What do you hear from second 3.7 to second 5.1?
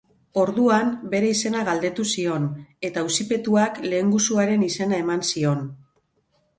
lehengusuaren izena